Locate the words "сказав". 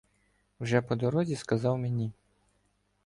1.35-1.77